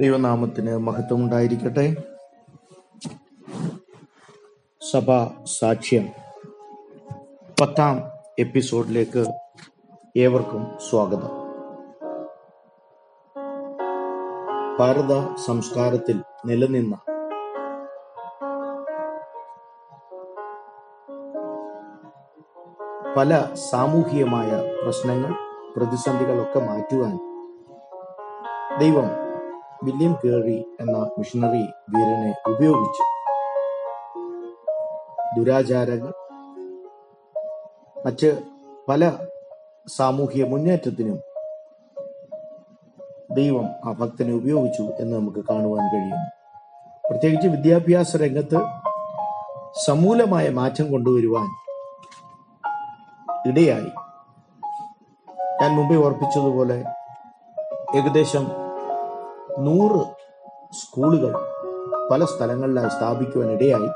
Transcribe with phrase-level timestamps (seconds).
[0.00, 1.96] ദൈവനാമത്തിന് മഹത്വം ഉണ്ടായിരിക്കട്ടെ
[4.92, 5.08] സഭ
[5.44, 6.04] സാക്ഷ്യം
[7.60, 8.02] പത്താം
[8.38, 9.24] എപ്പിസോഡിലേക്ക്
[10.16, 11.32] ഏവർക്കും സ്വാഗതം.
[14.78, 16.96] ഭാരത സംസ്കാരത്തിൽ നിലനിന്ന
[23.16, 24.50] പല സാമൂഹികമായ
[24.84, 25.32] പ്രശ്നങ്ങൾ
[25.76, 27.14] പ്രതിസന്ധികളൊക്കെ മാറ്റുവാൻ
[28.78, 29.29] ദൈവം
[29.84, 31.62] വില്യം കേറി എന്ന മിഷണറി
[31.92, 33.04] വീരനെ ഉപയോഗിച്ചു.
[35.36, 36.12] ദുരാചാരങ്ങൾ
[38.06, 38.38] മറ്റ്
[38.88, 39.12] പല
[39.88, 41.18] സാമൂഹിക മുന്നേറ്റത്തിനും
[43.30, 46.22] ദൈവം ആ ഭക്തനെ ഉപയോഗിച്ചു എന്ന് നമുക്ക് കാണുവാൻ കഴിയും
[47.10, 48.60] പ്രത്യേകിച്ച് വിദ്യാഭ്യാസ രംഗത്ത്
[49.86, 51.48] സമൂലമായ മാറ്റം കൊണ്ടുവരുവാൻ
[53.50, 53.90] ഇടയായി.
[55.62, 56.84] ഞാൻ മുമ്പേ ഓർപ്പിച്ചതുപോലെ
[57.94, 58.69] ഏകദേശം
[59.58, 60.04] നൂറ്
[60.72, 61.32] സ്കൂളുകൾ
[62.10, 63.90] പല സ്ഥലങ്ങളിലായി സ്ഥാപിക്കുവാൻ ഇടയായി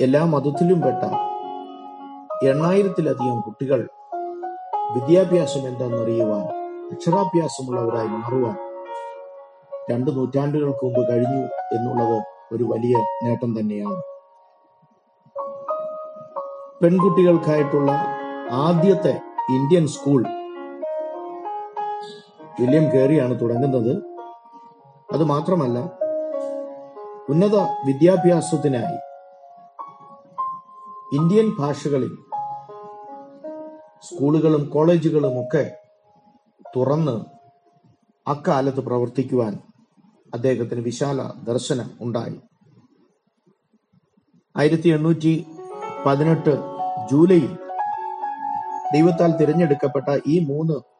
[0.00, 1.04] എല്ലാ മതത്തിലും പെട്ട
[2.46, 3.88] എണ്ണായിരത്തിലധികം കുട്ടികൾ
[4.94, 6.44] വിദ്യാഭ്യാസം എന്താണെന്നറിയുവാൻ
[6.92, 8.56] അക്ഷരാഭ്യാസമുള്ളവരായി മാറുവാൻ
[9.90, 14.02] രണ്ട് നൂറ്റാണ്ടുകൾക്ക് മുമ്പ് കഴിഞ്ഞു എന്നുള്ളത് ഒരു വലിയ നേട്ടം തന്നെയാണ്.
[16.82, 17.90] പെൺകുട്ടികൾക്കായിട്ടുള്ള
[18.50, 20.24] ആദ്യത്തെ ഇന്ത്യൻ സ്കൂൾ
[22.60, 24.02] വില്യം കേറിയാണ് തുടങ്ങുന്നത്.
[25.12, 25.78] അത് മാത്രമല്ല
[27.28, 28.98] ഉന്നത വിദ്യാഭ്യാസത്തിനായി
[31.16, 32.18] ഇന്ത്യൻ ഭാഷകളിൽ
[34.02, 35.76] സ്കൂളുകളും കോളേജുകളും ഒക്കെ
[36.76, 37.24] തുറന്ന്
[38.28, 39.58] അക്കാലത്ത് പ്രവർത്തിക്കുവാൻ
[40.34, 42.40] അദ്ദേഹത്തിന് വിശാല ദർശനം ഉണ്ടായി.
[44.56, 45.46] ആയിരത്തി എണ്ണൂറ്റി
[46.06, 46.56] പതിനെട്ട്
[47.10, 47.58] ജൂലൈയിൽ
[48.92, 50.91] ദൈവത്താൽ തിരഞ്ഞെടുക്കപ്പെട്ട ഈ മൂന്ന്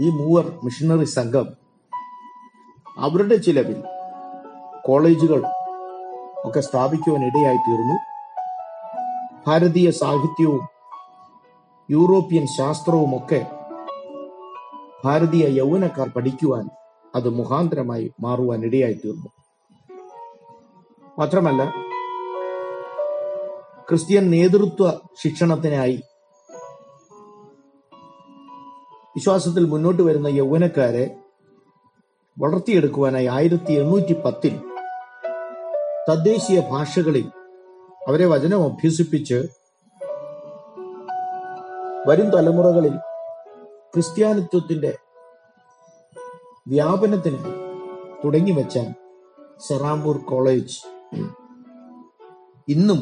[0.00, 1.48] ഈ മൂവർ മിഷണറി സംഘം
[2.96, 3.82] അവരുടെ ചിലവിൽ
[4.86, 5.42] കോളേജുകൾ
[6.44, 7.96] ഒക്കെ സ്ഥാപിക്കുവാൻ ഇടയായി തീർന്നു
[9.46, 10.64] ഭാരതീയ സാഹിത്യവും
[11.88, 13.40] യൂറോപ്യൻ ശാസ്ത്രവും ഒക്കെ
[15.04, 16.70] ഭാരതീയ യൗവനക്കാർ പഠിക്കുവാൻ
[17.14, 19.30] അത് മുഖാന്തരമായി മാറുവാൻ ഇടയായി തീർന്നു
[21.18, 21.62] മാത്രമല്ല
[23.88, 25.98] ക്രിസ്ത്യൻ നേതൃത്വ ശിക്ഷണത്തിനായി
[29.16, 31.16] വിശ്വാസത്തിൽ മുന്നോട്ട് വരുന്ന യൗവനക്കാരെ
[32.38, 34.54] വളർത്തിയെടുക്കുവാനായി ആയിരത്തി എണ്ണൂറ്റി പത്തിൽ
[36.08, 37.26] തദ്ദേശീയ ഭാഷകളിൽ
[38.08, 39.48] അവരെ വചനം അഭ്യസിപ്പിച്ച്
[42.06, 42.94] വരും തലമുറകളിൽ
[43.94, 44.94] ക്രിസ്ത്യാനിത്വത്തിന്റെ
[46.66, 47.62] വ്യാപനത്തിന് തുടങ്ങി
[48.24, 48.78] തുടങ്ങിവെച്ച
[49.60, 50.76] സെറാംപൂർ കോളേജ്
[52.68, 53.00] ഇന്നും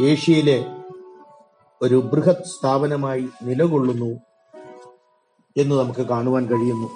[0.00, 0.58] ഏഷ്യയിലെ
[1.82, 4.27] ഒരു ബൃഹത് സ്ഥാപനമായി നിലകൊള്ളുന്നു.
[5.58, 6.88] എന്ന് നമുക്ക് കാണുവാൻ കഴിയുന്നു.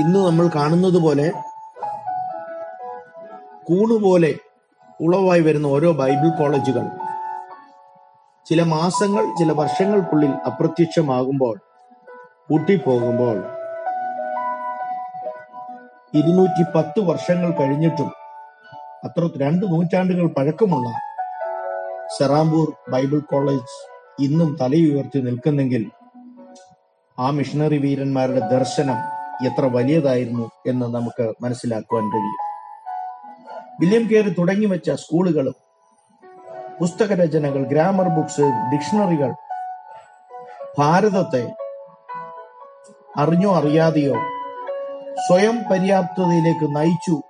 [0.00, 1.32] ഇന്ന് നമ്മൾ കാണുന്നത് പോലെ
[3.64, 4.34] കൂണുപോലെ
[5.00, 6.84] ഉളവായി വരുന്ന ഓരോ ബൈബിൾ കോളേജുകൾ
[8.46, 11.56] ചില മാസങ്ങൾ ചില വർഷങ്ങൾക്കുള്ളിൽ അപ്രത്യക്ഷമാകുമ്പോൾ
[12.48, 13.36] പൂട്ടിപ്പോകുമ്പോൾ
[16.14, 18.10] ഇരുന്നൂറ്റി പത്ത് വർഷങ്ങൾ കഴിഞ്ഞിട്ടും
[19.04, 20.88] അത്ര രണ്ട് നൂറ്റാണ്ടുകൾ പഴക്കമുള്ള
[22.16, 23.76] സെറാംപൂർ ബൈബിൾ കോളേജ്
[24.20, 25.90] ഇന്നും തലയുയർത്തി നിൽക്കുന്നെങ്കിൽ
[27.18, 28.98] ആ മിഷണറി വീരന്മാരുടെ ദർശനം
[29.46, 32.38] എത്ര വലിയതായിരുന്നു എന്ന് നമുക്ക് മനസ്സിലാക്കുവാൻ കഴിയും.
[33.80, 35.54] വില്യം കേറി തുടങ്ങി വെച്ച സ്കൂളുകളും
[36.80, 39.34] പുസ്തക രചനകൾ ഗ്രാമർ ബുക്സ് ഡിക്ഷണറികൾ
[40.78, 41.52] ഭാരതത്തെ
[43.16, 44.14] അറിഞ്ഞോ അറിയാതെയോ
[45.26, 47.22] സ്വയം പര്യാപ്തതയിലേക്ക് നയിച്ചു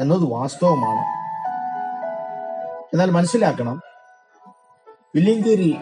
[0.00, 1.04] എന്നത് വാസ്തവമാണ്.
[2.92, 3.93] എന്നാൽ മനസ്സിലാക്കണം
[5.14, 5.76] വില്യം കേരി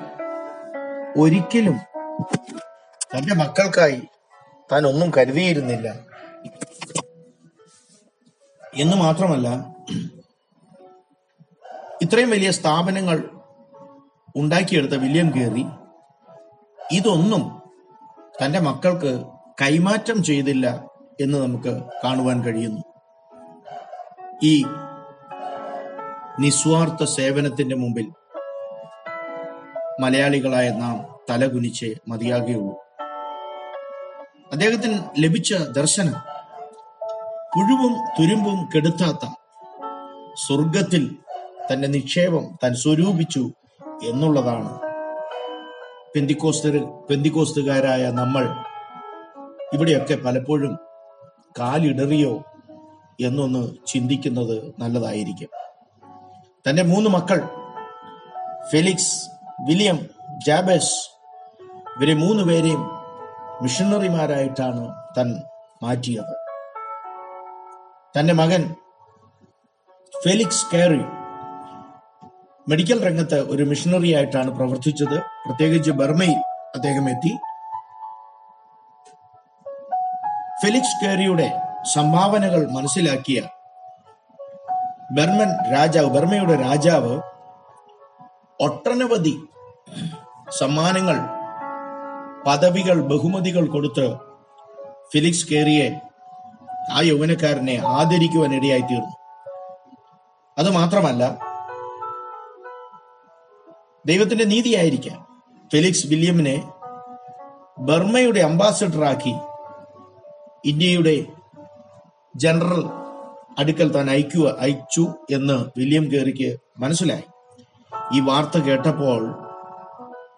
[1.17, 1.77] ഒരിക്കലും
[3.17, 4.03] തന്റെ മക്കൾക്കായി
[4.73, 5.89] താൻ ഒന്നും കരുതിയിരുന്നില്ല.
[8.75, 9.49] എന്ന് മാത്രമല്ല
[12.03, 13.29] ഇത്രയും വലിയ സ്ഥാപനങ്ങൾ
[14.37, 15.65] ഉണ്ടാക്കിയെടുത്ത വില്യം കേറി
[16.93, 17.63] ഇതൊന്നും
[18.45, 19.25] തന്റെ മക്കൾക്ക്
[19.63, 20.85] കൈമാറ്റം ചെയ്തില്ല
[21.21, 22.83] എന്ന് നമുക്ക് കാണുവാൻ കഴിയുന്നു.
[24.43, 24.65] ഈ
[26.41, 28.07] നിസ്വാർത്ഥ സേവനത്തിന്റെ മുമ്പിൽ
[30.03, 32.77] മലയാളികളായ നാം തലകുനിച്ച് മതിയാകുകയുള്ളൂ
[34.53, 36.15] അദ്ദേഹത്തിന് ലഭിച്ച ദർശനം
[37.55, 39.29] പുഴുവും തുരുമ്പും കെടുത്താത്ത
[40.47, 41.17] സ്വർഗത്തിൽ
[41.73, 43.51] തന്റെ നിക്ഷേപം താൻ സ്വരൂപിച്ചു
[44.05, 44.81] എന്നുള്ളതാണ്.
[46.15, 46.69] പെന്തിക്കോസ്ത
[47.11, 48.55] പെന്തിക്കോസ്തുകാരായ നമ്മൾ
[49.73, 50.79] ഇവിടെയൊക്കെ പലപ്പോഴും
[51.59, 52.45] കാലിടറിയോ
[53.21, 55.49] എന്നൊന്ന് ചിന്തിക്കുന്നത് നല്ലതായിരിക്കും.
[56.69, 57.41] തന്റെ മൂന്ന് മക്കൾ
[58.73, 59.32] ഫെലിക്സ്
[59.65, 60.11] വില്യം
[60.47, 60.95] ജാബസ്
[61.97, 62.83] ഇവരെ മൂന്ന് പേരെയും
[63.63, 65.43] മിഷണറിമാരായിട്ടാണ് തൻ
[65.83, 66.33] മാറ്റിയത്.
[68.19, 68.75] തന്റെ മകൻ
[70.25, 71.03] ഫെലിക്സ് കേറി
[72.69, 75.19] മെഡിക്കൽ രംഗത്ത് ഒരു മിഷണറി ആയിട്ടാണ് പ്രവർത്തിച്ചത്.
[75.19, 76.39] പ്രത്യേകിച്ച് ബർമയിൽ
[76.75, 77.39] അദ്ദേഹം എത്തി.
[80.63, 81.61] ഫെലിക്സ് കേറിയുടെ
[81.95, 83.41] സംഭാവനകൾ മനസ്സിലാക്കിയ
[85.13, 87.21] ബർമൻ രാജാവ് ബർമയുടെ രാജാവ്
[88.61, 89.41] ഒട്ടനവധി
[90.51, 91.19] സമ്മാനങ്ങൾ
[92.47, 94.07] പദവികൾ ബഹുമതികൾ കൊടുത്ത്
[95.13, 95.89] ഫിലിക്സ് കേറിയെ
[96.93, 99.15] ആ യൗവനക്കാരനെ ആദരിക്കുവാൻ ഇടയായി തീർന്നു
[100.57, 101.25] അത് മാത്രമല്ല
[104.05, 105.19] ദൈവത്തിന്റെ നീതിയായിരിക്കാം
[105.71, 106.57] ഫെലിക്സ് വില്യമിനെ
[107.79, 109.35] ബർമയുടെ അംബാസഡറാക്കി
[110.65, 111.15] ഇന്ത്യയുടെ
[112.35, 112.83] ജനറൽ
[113.59, 117.25] അടുക്കൽ താൻ അയക്കുക അയച്ചു എന്ന് വില്യം കേറിക്ക് മനസ്സിലായി.
[118.13, 119.23] ഈ വാർത്ത കേട്ടപ്പോൾ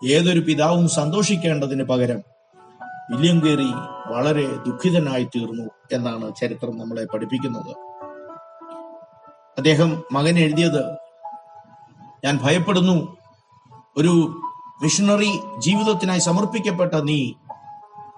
[0.05, 2.23] ഏതൊരു പിതാവും സന്തോഷിക്കേണ്ടതിന് പകരം
[3.11, 3.71] വില്യം കേറി
[4.13, 7.71] വളരെ ദുഃഖിതനായി തീർന്നു എന്നാണ് ചരിത്രം നമ്മളെ പഠിപ്പിക്കുന്നത്.
[9.59, 10.93] അദ്ദേഹം മകൻ എഴുതിയത്
[12.25, 13.17] ഞാൻ ഭയപ്പെടുന്നു.
[13.97, 14.41] ഒരു
[14.83, 17.33] മിഷണറി ജീവിതത്തിനായി സമർപ്പിക്കപ്പെട്ട നീ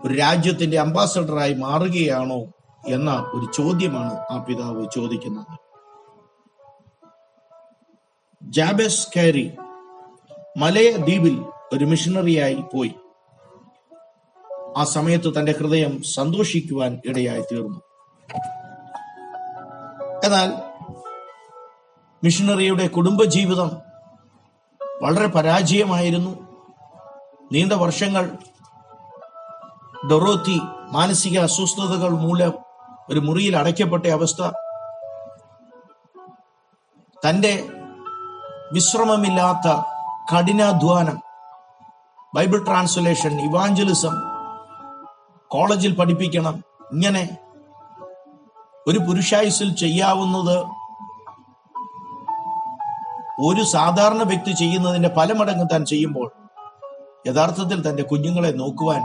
[0.05, 2.45] ഒരു രാജ്യത്തിന്റെ അംബാസഡറായി മാറുകയാണോ?
[2.89, 5.59] എന്ന ഒരു ചോദ്യമാണ് ആ പിതാവ് ചോദിക്കുന്നത്.
[8.43, 9.53] ജാബസ് കാരി
[10.57, 12.95] മലയ ദ്വീപിൽ ഒരു മിഷണറിയായി പോയി.
[14.77, 17.81] ആ സമയത്ത് തന്റെ ഹൃദയം സന്തോഷിക്കുവാൻ ഇടയായി തീർന്നു.
[20.25, 20.53] എന്നാൽ
[22.25, 23.71] മിഷണറിയുടെ കുടുംബജീവിതം
[25.03, 26.47] വളരെ പരാജയമായിരുന്നു.
[27.53, 28.33] നീണ്ട വർഷങ്ങൾ
[30.11, 30.61] ഡൊറോത്തി
[30.93, 32.53] മാനസിക അസ്വസ്ഥതകൾ മൂലം
[33.11, 34.51] ഒരു മുറിയിൽ അടയ്ക്കപ്പെട്ട അവസ്ഥ
[37.29, 37.69] തന്റെ
[38.73, 39.81] വിശ്രമമില്ലാത്ത
[40.35, 41.26] കഠിനാധ്വാനം
[42.35, 44.15] ബൈബിൾ ട്രാൻസ്ലേഷൻ ഇവാഞ്ചലിസം
[45.51, 46.57] കോളേജിൽ പഠിപ്പിക്കണം.
[46.93, 47.39] ഇങ്ങനെ
[48.89, 50.57] ഒരു പുരുഷായുസിൽ ചെയ്യാവുന്നത്
[53.41, 56.29] ഒരു സാധാരണ വ്യക്തി ചെയ്യുന്നതിന്റെ പല മടങ്ങ് താൻ ചെയ്യുമ്പോൾ
[57.27, 59.03] യഥാർത്ഥത്തിൽ തന്റെ കുഞ്ഞുങ്ങളെ നോക്കുവാൻ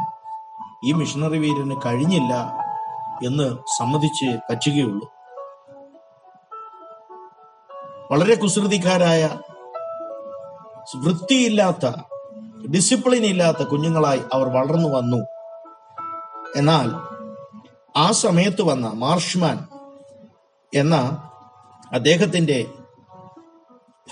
[0.85, 2.33] ഈ മിഷണറി വീരന് കഴിഞ്ഞില്ല
[3.25, 3.47] എന്ന്
[3.77, 5.07] സമ്മതിച്ച് പറ്റുകയുള്ളൂ
[8.11, 9.23] വളരെ കുസൃതിക്കാരായ
[10.97, 11.85] വൃത്തിയില്ലാത്ത
[12.71, 15.25] ഡിസിപ്ലിൻ ഇല്ലാത്ത കുഞ്ഞുങ്ങളായി അവർ വളർന്നു വന്നു.
[16.55, 16.87] എന്നാൽ
[17.97, 19.57] ആ സമയത്ത് വന്ന മാർഷ്മാൻ
[20.75, 20.95] എന്ന
[21.91, 22.65] അദ്ദേഹത്തിന്റെ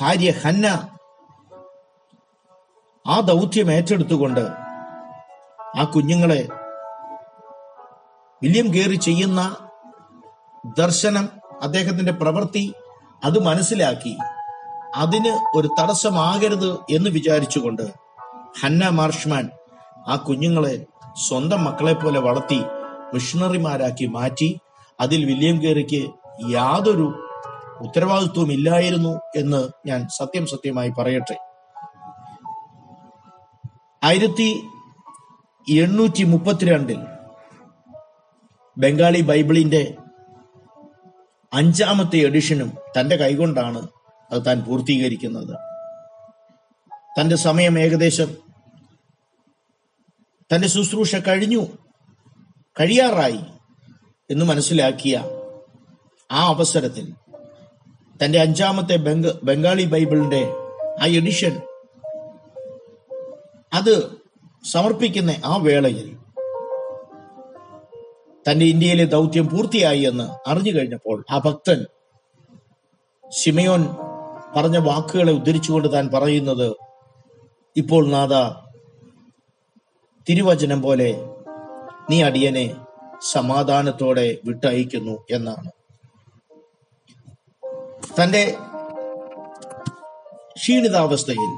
[0.02, 0.66] ഭാര്യ ഹന്ന
[3.08, 4.50] ആ ദൗത്യം ഏറ്റെടുത്തുകൊണ്ട്
[5.80, 6.48] ആ കുഞ്ഞുങ്ങളെ
[8.44, 9.56] വില്യം ഗേറി ചെയ്യുന്ന
[10.78, 11.30] ദർശനം
[11.62, 12.74] അദ്ദേഹത്തിന്റെ പ്രവൃത്തി
[13.24, 14.18] അത് മനസ്സിലാക്കി.
[14.96, 18.09] അതിന് ഒരു തടസ്സമാകരുത് എന്ന് വിചാരിച്ചുകൊണ്ട്
[18.56, 19.50] ഹന്ന മാർഷ്മാൻ
[20.08, 20.88] ആ കുഞ്ഞുങ്ങളെ
[21.28, 22.60] സ്വന്തം മക്കളെ പോലെ വളർത്തി
[23.14, 24.60] മിഷണറിമാരാക്കി മാറ്റി
[25.02, 26.10] അതിൽ വില്യം ഗേറിക്ക്
[26.50, 27.08] യാതൊരു
[27.82, 31.38] ഉത്തരവാദിത്വം ഇല്ലായിരുന്നു എന്ന് ഞാൻ സത്യം സത്യമായി പറയട്ടെ.
[34.04, 34.50] ആയിരത്തി
[35.68, 37.00] എണ്ണൂറ്റി മുപ്പത്തിരണ്ടിൽ
[38.78, 39.98] ബംഗാളി ബൈബിളിന്റെ
[41.54, 43.88] അഞ്ചാമത്തെ എഡിഷനും തന്റെ കൈകൊണ്ടാണ്
[44.32, 45.69] അത് താൻ പൂർത്തീകരിക്കുന്നത്.
[47.18, 48.30] തന്റെ സമയം ഏകദേശം
[50.52, 51.62] തന്റെ ശുശ്രൂഷ കഴിഞ്ഞു.
[52.80, 53.42] കഴിയാറായി
[54.30, 55.16] എന്ന് മനസ്സിലാക്കിയ
[56.32, 57.06] ആ അവസരത്തിൽ
[58.24, 60.42] തന്റെ അഞ്ചാമത്തെ ബംഗ ബംഗാളി ബൈബിളിന്റെ
[61.02, 61.62] ആ എഡിഷൻ
[63.74, 63.96] അത്
[64.72, 66.18] സമർപ്പിക്കുന്ന ആ വേളയിൽ
[68.50, 71.86] തന്റെ ഇന്ത്യയിലെ ദൗത്യം പൂർത്തിയായി എന്ന് അറിഞ്ഞു കഴിഞ്ഞപ്പോൾ ആ ഭക്തൻ
[73.24, 73.82] സിമയോൻ
[74.56, 76.70] പറഞ്ഞ വാക്കുകളെ ഉദ്ധരിച്ചുകൊണ്ട് താൻ പറയുന്നത്
[77.78, 78.34] ഇപ്പോൾ നാഥ
[80.30, 81.10] തിരുവചനം പോലെ
[82.10, 82.76] നീ അടിയനെ
[83.32, 85.70] സമാധാനത്തോടെ വിട്ടയക്കുന്നു എന്നാണ്.
[88.22, 88.58] തന്റെ
[90.58, 91.52] ക്ഷീണിതാവസ്ഥയിൽ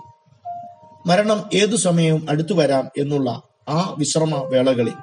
[1.08, 3.30] മരണം ഏതു സമയവും അടുത്തു വരാം എന്നുള്ള
[3.70, 4.94] ആ വിശ്രമ വേളകളിൽ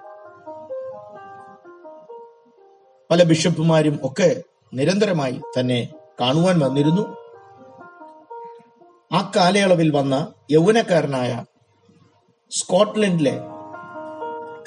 [3.10, 4.42] പല ബിഷപ്പുമാരും ഒക്കെ
[4.74, 7.04] നിരന്തരമായി തന്നെ കാണുവാൻ വന്നിരുന്നു.
[9.12, 11.44] ആ കാലയളവിൽ വന്ന യൗവനക്കാരനായ
[12.50, 13.40] സ്കോട്ട്ലൻഡിലെ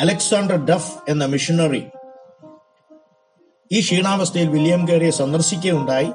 [0.02, 1.84] അലക്സാണ്ടർ ഡഫ് എന്ന മിഷണറി
[3.72, 6.06] ഈ ക്ഷീണാവസ്ഥയിൽ വില്യം കേറിയെ സന്ദർശിക്കുകയുണ്ടായി.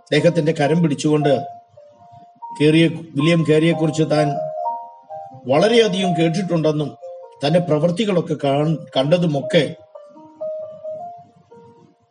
[0.00, 1.44] അദ്ദേഹത്തിന്റെ കരം പിടിച്ചുകൊണ്ട്
[2.60, 4.28] കേറിയ വില്യം കേറിയെ കുറിച്ച് താൻ
[5.46, 6.96] വളരെയധികം കേട്ടിട്ടുണ്ടെന്നും
[7.46, 8.34] തന്റെ പ്രവൃത്തികളൊക്കെ
[8.96, 9.76] കണ്ടതുമൊക്കെ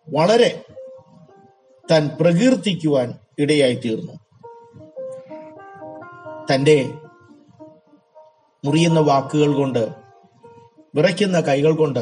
[0.08, 0.62] വളരെ
[1.92, 4.23] താൻ പ്രകീർത്തിക്കുവാൻ ഇടയായി തീർന്നു
[6.52, 6.92] തന്റെ
[8.66, 9.90] മുറിയുന്ന വാക്കുകൾ കൊണ്ട്
[10.96, 12.00] വിറയ്ക്കുന്ന കൈകൾ കൊണ്ട്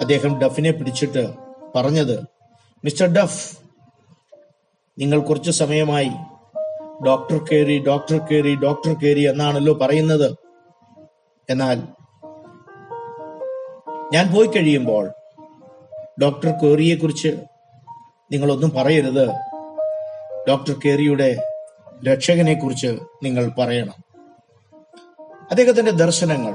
[0.00, 1.34] അദ്ദേഹം ഡഫിനെ പിടിച്ചിട്ട്
[1.74, 2.24] പറഞ്ഞത്
[2.84, 3.56] മിസ്റ്റർ ഡഫ്
[4.98, 6.10] നിങ്ങൾ കുറച്ചു സമയമായി
[7.06, 10.36] ഡോക്ടർ കയറി ഡോക്ടർ കയറി ഡോക്ടർ കയറി എന്നാണല്ലോ പറയുന്നത്.
[11.50, 11.82] എന്നാൽ
[14.12, 15.12] ഞാൻ പോയി കഴിയുമ്പോൾ
[16.22, 17.44] ഡോക്ടർ കേറിയെ കുറിച്ച്
[18.32, 19.28] നിങ്ങളൊന്നും പറയരുത്.
[20.48, 21.55] ഡോക്ടർ കേറിയുടെ
[22.04, 24.06] രക്ഷകനെ കുറിച്ച് നിങ്ങൾ പറയണം.
[25.50, 26.52] അദ്ദേഹത്തിന്റെ ദർശനങ്ങൾ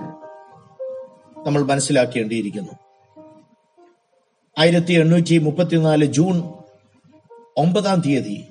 [1.46, 2.72] നമ്മൾ മനസ്സിലാക്കേണ്ടിയിരിക്കുന്നു.
[4.60, 6.54] ആയിരത്തി എണ്ണൂറ്റി മുപ്പത്തിനാല് ജൂൺ
[7.58, 8.44] ഒമ്പതാം തീയതി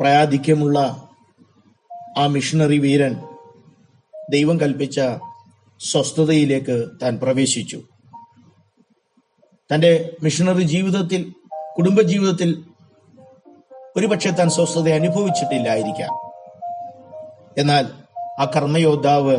[0.00, 1.08] പ്രയാധിക്യമുള്ള
[2.18, 3.16] ആ മിഷണറി വീരൻ
[4.30, 5.00] ദൈവം കൽപ്പിച്ച
[5.80, 7.82] സ്വസ്ഥതയിലേക്ക് താൻ പ്രവേശിച്ചു.
[9.74, 11.32] തന്റെ മിഷണറി ജീവിതത്തിൽ
[11.78, 12.65] കുടുംബജീവിതത്തിൽ
[13.98, 16.14] ഒരുപക്ഷെ താൻ സ്വസ്ഥത അനുഭവിച്ചിട്ടില്ലായിരിക്കാം.
[17.58, 17.86] എന്നാൽ
[18.40, 19.36] ആ കർമ്മയോദ്ധാവ്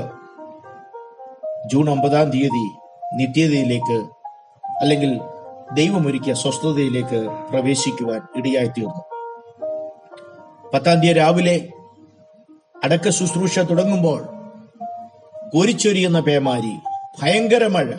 [1.73, 2.65] ജൂൺ ഒമ്പതാം തീയതി
[3.13, 4.07] നിത്യതയിലേക്ക്
[4.81, 5.21] അല്ലെങ്കിൽ
[5.73, 8.85] ദൈവമൊരുക്കിയ സ്വസ്ഥതയിലേക്ക് പ്രവേശിക്കുവാൻ ഇടയായി
[10.73, 11.69] പത്താം തീയതി രാവിലെ
[12.83, 14.23] അടക്ക ശുശ്രൂഷ തുടങ്ങുമ്പോൾ
[15.49, 16.75] കോരിച്ചൊരിയുന്ന പേമാരി
[17.21, 17.91] ഭയങ്കര മഴ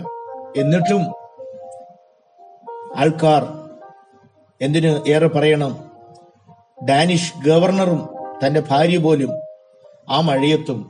[0.56, 1.02] എന്നിട്ടും
[2.96, 3.68] ആൾക്കാർ
[4.60, 5.87] എന്തിന് ഏറെ പറയണം?
[6.84, 8.08] ഡാനിഷ് ഗവർണറും
[8.46, 9.30] തന്റെ ഭാര്യ പോലും
[10.08, 10.88] ആ മഴയത്തും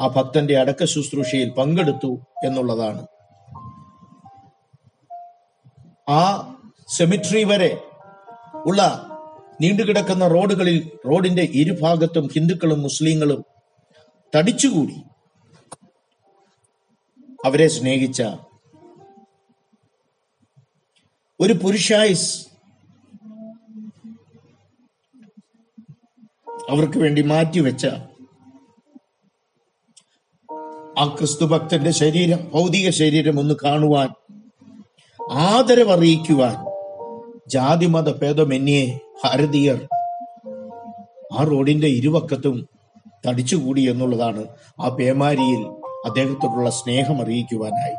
[0.00, 3.06] ആ ഭക്തന്റെ അടക്ക ശുശ്രൂഷയിൽ പങ്കെടുത്തു എന്നുള്ളതാണ്.
[6.08, 6.22] ആ
[6.88, 7.78] സെമിട്രി വരെ
[8.66, 9.06] ഉള്ള
[9.60, 13.44] നീണ്ടുകിടക്കുന്ന റോഡുകളിൽ റോഡിന്റെ ഇരുഭാഗത്തും ഹിന്ദുക്കളും മുസ്ലിങ്ങളും
[14.36, 14.96] തടിച്ചുകൂടി.
[17.44, 18.22] അവരെ സ്നേഹിച്ച
[21.40, 22.46] ഒരു പുരുഷായുസ്
[26.70, 27.86] അവർക്ക് വേണ്ടി മാറ്റിവെച്ച
[30.96, 34.08] ആ ക്രിസ്തു ഭക്തന്റെ ശരീരം ഭൗതിക ശരീരം ഒന്ന് കാണുവാൻ
[35.46, 36.56] ആദരവറിയിക്കുവാൻ
[37.48, 38.86] ജാതിമത ഭേദമെന്നിയെ
[39.24, 39.78] ഭാരതീയർ
[41.38, 42.56] ആ റോഡിന്റെ ഇരുവക്കത്തും
[43.26, 44.42] തടിച്ചുകൂടി എന്നുള്ളതാണ്
[44.80, 45.62] ആ പേമാരിയിൽ
[46.06, 47.96] അദ്ദേഹത്തോടുള്ള സ്നേഹം അറിയിക്കുവാനായി.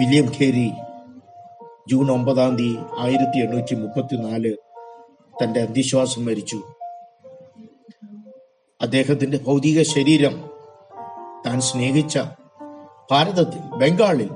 [0.00, 0.68] വില്യം ഖേരി
[1.88, 4.52] ജൂൺ ഒമ്പതാം തീയതി ആയിരത്തി എണ്ണൂറ്റി മുപ്പത്തിനാല്
[5.42, 6.62] തന്റെ അന്ധിശ്വാസം മരിച്ചു.
[8.82, 10.50] അദ്ദേഹത്തിന്റെ ഭൗതിക ശരീരം
[11.46, 12.18] താൻ സ്നേഹിച്ച
[13.10, 14.30] ഭാരതത്തിൽ ബംഗാളിൽ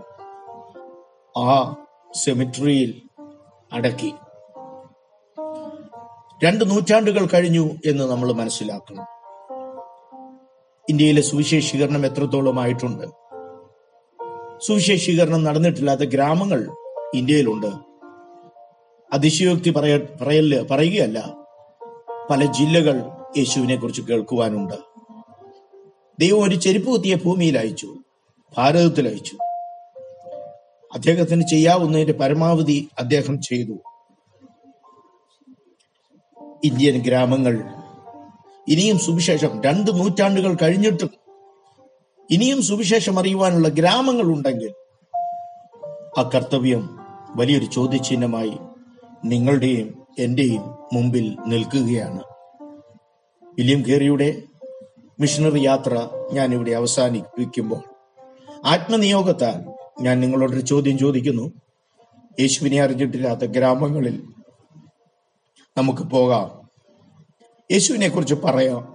[1.39, 1.77] ആ
[2.25, 3.03] സെമിട്രിയിൽ
[3.73, 4.15] അടക്കി.
[6.45, 9.05] രണ്ട് നൂറ്റാണ്ടുകൾ കഴിഞ്ഞു എന്ന് നമ്മൾ മനസ്സിലാക്കണം.
[10.89, 13.07] ഇന്ത്യയിലെ സുവിശേഷീകരണം എത്രത്തോളം ആയിട്ടുണ്ട്?
[14.67, 16.69] സുവിശേഷീകരണം നടന്നിട്ടില്ലാത്ത ഗ്രാമങ്ങൾ
[17.15, 17.94] ഇന്ത്യയിലുണ്ട്.
[19.15, 21.35] അതിശയോക്തി പറയ പറയൽ പറയുകയല്ല.
[22.31, 23.03] പല ജില്ലകൾ
[23.39, 24.75] യേശുവിനെ കുറിച്ച് കേൾക്കുവാനുണ്ട്.
[26.21, 27.95] ദൈവം ഒരു ചെരുപ്പ് കുത്തിയ ഭൂമിയിൽ അയച്ചു.
[28.59, 29.37] ഭാരതത്തിൽ അയച്ചു.
[30.95, 33.73] അദ്ദേഹത്തിന് ചെയ്യാവുന്നതിന്റെ പരമാവധി അദ്ദേഹം ചെയ്തു.
[36.65, 37.65] ഇന്ത്യൻ ഗ്രാമങ്ങൾ
[38.69, 41.11] ഇനിയും സുവിശേഷം രണ്ട് നൂറ്റാണ്ടുകൾ കഴിഞ്ഞിട്ടും
[42.31, 44.75] ഇനിയും സുവിശേഷം അറിയുവാനുള്ള ഗ്രാമങ്ങൾ ഉണ്ടെങ്കിൽ
[46.19, 46.99] ആ കർത്തവ്യം
[47.37, 48.53] വലിയൊരു ചോദ്യചിഹ്നമായി
[49.25, 50.63] നിങ്ങളുടെയും എന്റെയും
[50.93, 52.23] മുമ്പിൽ നിൽക്കുകയാണ്.
[53.59, 54.43] വില്യം കേറിയുടെ
[55.21, 57.83] മിഷണറി യാത്ര ഞാൻ ഇവിടെ അവസാനിപ്പിക്കുമ്പോൾ
[58.65, 59.71] ആത്മനിയോഗത്താൽ
[60.03, 61.53] ഞാൻ നിങ്ങളോടൊരു ചോദ്യം ചോദിക്കുന്നു.
[62.41, 64.23] യേശുവിനെ അറിഞ്ഞിട്ടില്ലാത്ത ഗ്രാമങ്ങളിൽ
[65.79, 66.71] നമുക്ക് പോകാം.
[67.73, 68.95] യേശുവിനെ കുറിച്ച് പറയാം.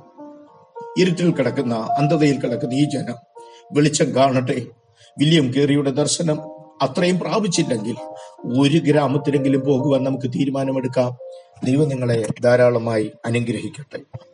[0.98, 3.16] ഇരുട്ടിൽ കിടക്കുന്ന അന്ധതയിൽ കിടക്കുന്ന ഈ ജനം
[3.74, 4.66] വെളിച്ചം കാണട്ടെ.
[5.18, 7.96] വില്യം കേറിയുടെ ദർശനം അത്രയും പ്രാപിച്ചില്ലെങ്കിൽ
[8.60, 11.18] ഒരു ഗ്രാമത്തിലെങ്കിലും പോകുവാൻ നമുക്ക് തീരുമാനമെടുക്കാം.
[11.64, 14.20] ദൈവം നിങ്ങളെ ധാരാളമായി അനുഗ്രഹിക്കട്ടെ.